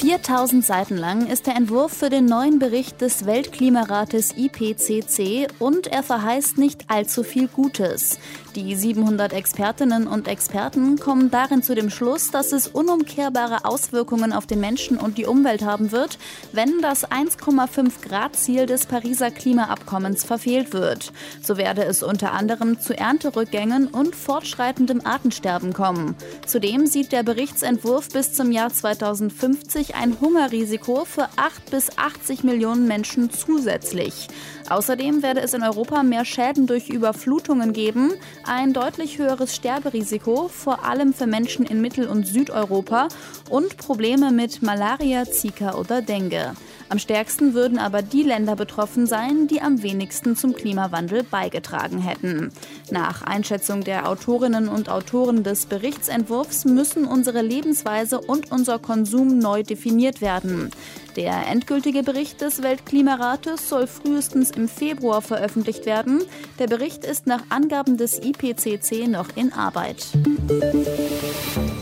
[0.00, 6.04] 4000 Seiten lang ist der Entwurf für den neuen Bericht des Weltklimarates IPCC und er
[6.04, 8.20] verheißt nicht allzu viel Gutes.
[8.54, 14.46] Die 700 Expertinnen und Experten kommen darin zu dem Schluss, dass es unumkehrbare Auswirkungen auf
[14.46, 16.18] den Menschen und die Umwelt haben wird,
[16.52, 21.12] wenn das 1,5 Grad Ziel des Pariser Klimaabkommens verfehlt wird.
[21.42, 26.14] So werde es unter anderem zu Ernterückgängen und fortschreitendem Artensterben kommen.
[26.46, 32.44] Zudem sieht der Berichtsentwurf bis zum Jahr 2050 zusätzlich ein Hungerrisiko für 8 bis 80
[32.44, 34.28] Millionen Menschen zusätzlich.
[34.68, 38.12] Außerdem werde es in Europa mehr Schäden durch Überflutungen geben,
[38.44, 43.08] ein deutlich höheres Sterberisiko, vor allem für Menschen in Mittel- und Südeuropa
[43.50, 46.54] und Probleme mit Malaria, Zika oder Dengue.
[46.90, 52.50] Am stärksten würden aber die Länder betroffen sein, die am wenigsten zum Klimawandel beigetragen hätten.
[52.90, 59.62] Nach Einschätzung der Autorinnen und Autoren des Berichtsentwurfs müssen unsere Lebensweise und unser Konsum neu
[59.62, 60.70] definiert werden.
[61.16, 66.22] Der endgültige Bericht des Weltklimarates soll frühestens im Februar veröffentlicht werden.
[66.58, 70.06] Der Bericht ist nach Angaben des IPCC noch in Arbeit.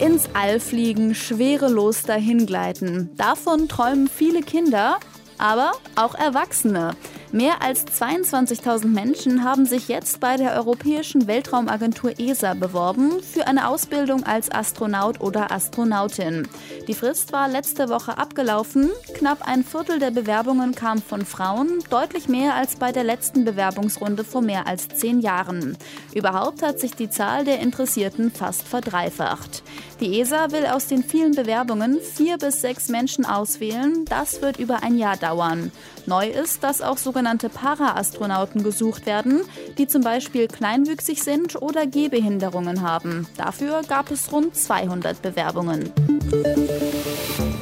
[0.00, 3.10] Ins All fliegen, schwerelos dahingleiten.
[3.16, 5.00] Davon träumen viele Kinder,
[5.38, 6.94] aber auch Erwachsene.
[7.30, 13.68] Mehr als 22.000 Menschen haben sich jetzt bei der Europäischen Weltraumagentur ESA beworben für eine
[13.68, 16.48] Ausbildung als Astronaut oder Astronautin.
[16.86, 18.88] Die Frist war letzte Woche abgelaufen.
[19.12, 24.24] Knapp ein Viertel der Bewerbungen kam von Frauen, deutlich mehr als bei der letzten Bewerbungsrunde
[24.24, 25.76] vor mehr als zehn Jahren.
[26.14, 29.62] Überhaupt hat sich die Zahl der Interessierten fast verdreifacht.
[30.00, 34.06] Die ESA will aus den vielen Bewerbungen vier bis sechs Menschen auswählen.
[34.06, 35.72] Das wird über ein Jahr dauern.
[36.06, 39.40] Neu ist, dass auch sogenannte Para-Astronauten gesucht werden,
[39.76, 43.26] die zum Beispiel kleinwüchsig sind oder Gehbehinderungen haben.
[43.36, 45.90] Dafür gab es rund 200 Bewerbungen.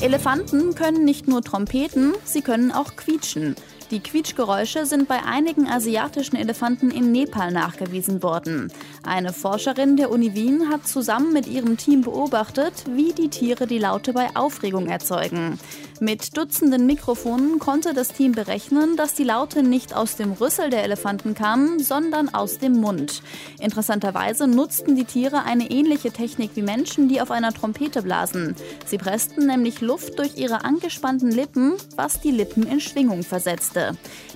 [0.00, 3.54] Elefanten können nicht nur Trompeten, sie können auch quietschen.
[3.90, 8.72] Die Quietschgeräusche sind bei einigen asiatischen Elefanten in Nepal nachgewiesen worden.
[9.02, 13.78] Eine Forscherin der Uni Wien hat zusammen mit ihrem Team beobachtet, wie die Tiere die
[13.78, 15.58] Laute bei Aufregung erzeugen.
[16.00, 20.82] Mit Dutzenden Mikrofonen konnte das Team berechnen, dass die Laute nicht aus dem Rüssel der
[20.82, 23.22] Elefanten kamen, sondern aus dem Mund.
[23.60, 28.56] Interessanterweise nutzten die Tiere eine ähnliche Technik wie Menschen, die auf einer Trompete blasen.
[28.86, 33.83] Sie pressten nämlich Luft durch ihre angespannten Lippen, was die Lippen in Schwingung versetzte.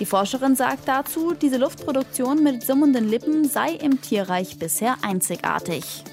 [0.00, 6.04] Die Forscherin sagt dazu, diese Luftproduktion mit summenden Lippen sei im Tierreich bisher einzigartig.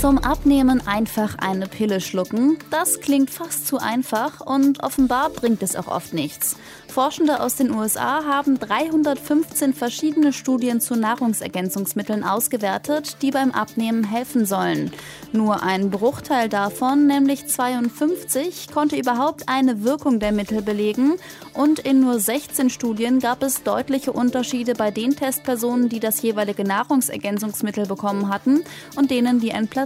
[0.00, 5.76] Zum Abnehmen einfach eine Pille schlucken, das klingt fast zu einfach und offenbar bringt es
[5.76, 6.56] auch oft nichts.
[6.88, 14.46] Forschende aus den USA haben 315 verschiedene Studien zu Nahrungsergänzungsmitteln ausgewertet, die beim Abnehmen helfen
[14.46, 14.92] sollen.
[15.32, 21.14] Nur ein Bruchteil davon, nämlich 52, konnte überhaupt eine Wirkung der Mittel belegen
[21.54, 26.62] und in nur 16 Studien gab es deutliche Unterschiede bei den Testpersonen, die das jeweilige
[26.62, 28.62] Nahrungsergänzungsmittel bekommen hatten
[28.96, 29.83] und denen, die ein Placebo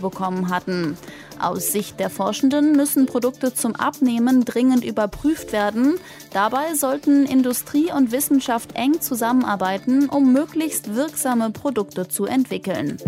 [0.00, 0.96] bekommen hatten.
[1.40, 5.94] Aus Sicht der Forschenden müssen Produkte zum Abnehmen dringend überprüft werden.
[6.32, 12.98] Dabei sollten Industrie und Wissenschaft eng zusammenarbeiten, um möglichst wirksame Produkte zu entwickeln.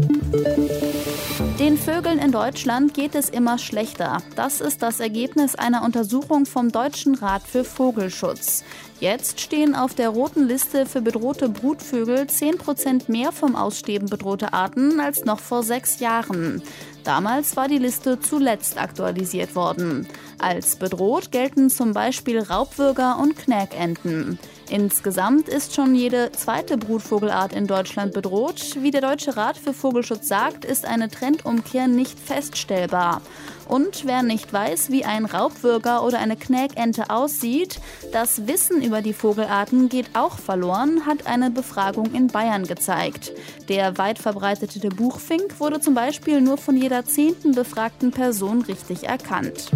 [1.58, 4.22] Den Vögeln in Deutschland geht es immer schlechter.
[4.34, 8.64] Das ist das Ergebnis einer Untersuchung vom Deutschen Rat für Vogelschutz.
[9.02, 14.52] Jetzt stehen auf der roten Liste für bedrohte Brutvögel 10 Prozent mehr vom Aussterben bedrohte
[14.52, 16.62] Arten als noch vor sechs Jahren.
[17.02, 20.06] Damals war die Liste zuletzt aktualisiert worden.
[20.38, 24.38] Als bedroht gelten zum Beispiel Raubwürger und Knäkenten.
[24.72, 28.78] Insgesamt ist schon jede zweite Brutvogelart in Deutschland bedroht.
[28.80, 33.20] Wie der Deutsche Rat für Vogelschutz sagt, ist eine Trendumkehr nicht feststellbar.
[33.68, 37.80] Und wer nicht weiß, wie ein Raubwürger oder eine Knäkente aussieht,
[38.12, 43.32] das Wissen über die Vogelarten geht auch verloren, hat eine Befragung in Bayern gezeigt.
[43.68, 49.70] Der weit verbreitete Buchfink wurde zum Beispiel nur von jeder zehnten befragten Person richtig erkannt.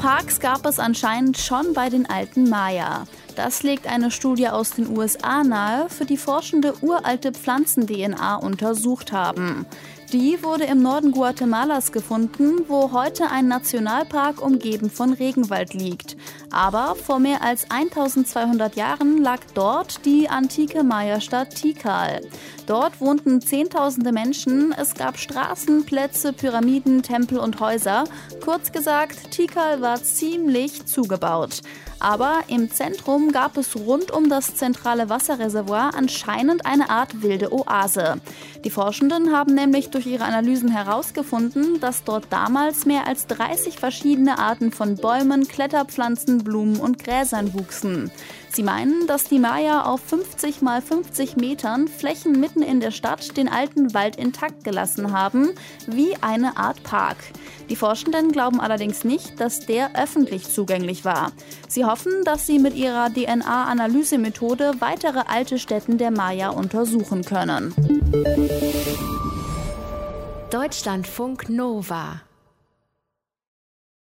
[0.00, 3.06] Parks gab es anscheinend schon bei den alten Maya.
[3.36, 9.66] Das legt eine Studie aus den USA nahe, für die Forschende uralte Pflanzen-DNA untersucht haben.
[10.12, 16.16] Die wurde im Norden Guatemalas gefunden, wo heute ein Nationalpark umgeben von Regenwald liegt.
[16.50, 22.22] Aber vor mehr als 1200 Jahren lag dort die antike Maya-Stadt Tikal.
[22.66, 28.02] Dort wohnten Zehntausende Menschen, es gab Straßen, Plätze, Pyramiden, Tempel und Häuser.
[28.44, 31.60] Kurz gesagt, Tikal war ziemlich zugebaut.
[32.00, 38.20] Aber im Zentrum gab es rund um das zentrale Wasserreservoir anscheinend eine Art wilde Oase.
[38.64, 44.38] Die Forschenden haben nämlich durch ihre Analysen herausgefunden, dass dort damals mehr als 30 verschiedene
[44.38, 48.10] Arten von Bäumen, Kletterpflanzen, Blumen und Gräsern wuchsen.
[48.52, 53.36] Sie meinen, dass die Maya auf 50 mal 50 Metern Flächen mitten in der Stadt
[53.36, 55.50] den alten Wald intakt gelassen haben,
[55.86, 57.18] wie eine Art Park.
[57.68, 61.30] Die Forschenden glauben allerdings nicht, dass der öffentlich zugänglich war.
[61.68, 67.74] Sie hoffen, dass sie mit ihrer DNA-Analysemethode weitere alte Stätten der Maya untersuchen können.
[70.50, 72.20] Deutschlandfunk Nova